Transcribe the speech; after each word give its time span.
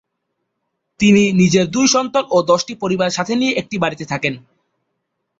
তিনি 0.99 1.23
নিজের 1.31 1.65
দুই 1.67 1.87
সন্তান 1.87 2.23
ও 2.29 2.47
দশটি 2.51 2.73
পরিবার 2.75 3.09
সাথে 3.09 3.33
নিয়ে 3.35 3.53
একটি 3.53 3.75
বাড়িতে 3.77 4.05
থাকেন। 4.05 4.33